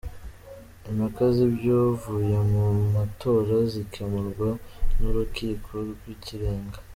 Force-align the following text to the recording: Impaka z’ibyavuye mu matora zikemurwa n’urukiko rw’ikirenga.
Impaka 0.89 1.21
z’ibyavuye 1.35 2.37
mu 2.51 2.65
matora 2.93 3.55
zikemurwa 3.71 4.49
n’urukiko 4.99 5.71
rw’ikirenga. 5.89 6.79